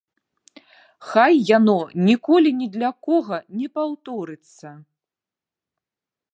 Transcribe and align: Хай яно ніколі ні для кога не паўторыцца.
Хай 1.09 1.33
яно 1.57 1.75
ніколі 2.07 2.49
ні 2.63 2.67
для 2.77 2.89
кога 3.09 3.37
не 3.61 3.67
паўторыцца. 3.79 4.69